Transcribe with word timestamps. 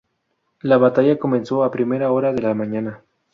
La 0.61 0.77
batalla 0.79 1.19
comenzó 1.19 1.63
a 1.63 1.69
primera 1.69 2.11
hora 2.11 2.33
de 2.33 2.41
la 2.41 2.55
mañana. 2.55 3.03